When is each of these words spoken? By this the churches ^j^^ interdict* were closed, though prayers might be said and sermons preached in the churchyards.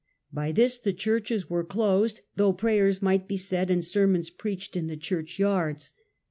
By 0.33 0.51
this 0.51 0.79
the 0.79 0.93
churches 0.93 1.43
^j^^ 1.43 1.45
interdict* 1.45 1.49
were 1.51 1.63
closed, 1.63 2.21
though 2.35 2.53
prayers 2.53 3.03
might 3.03 3.27
be 3.27 3.37
said 3.37 3.69
and 3.69 3.85
sermons 3.85 4.31
preached 4.31 4.75
in 4.75 4.87
the 4.87 4.97
churchyards. 4.97 5.93